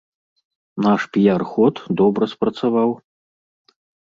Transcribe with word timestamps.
Наш 0.85 1.01
піяр-ход 1.17 1.75
добра 2.01 2.23
спрацаваў. 2.33 2.89